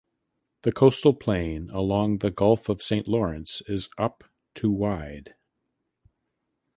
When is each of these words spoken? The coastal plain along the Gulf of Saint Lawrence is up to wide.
The 0.63 0.71
coastal 0.71 1.13
plain 1.13 1.69
along 1.69 2.17
the 2.17 2.31
Gulf 2.31 2.69
of 2.69 2.81
Saint 2.81 3.07
Lawrence 3.07 3.61
is 3.67 3.87
up 3.99 4.23
to 4.55 4.71
wide. 4.71 5.35